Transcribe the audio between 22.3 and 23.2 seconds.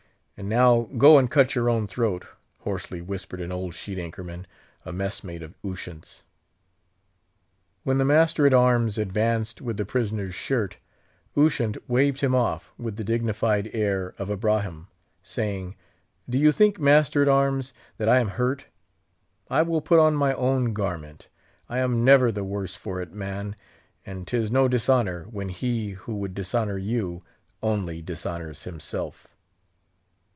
the worse for it,